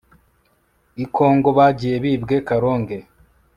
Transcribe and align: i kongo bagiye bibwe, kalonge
i 1.03 1.05
kongo 1.15 1.49
bagiye 1.57 1.95
bibwe, 2.03 2.35
kalonge 2.47 2.97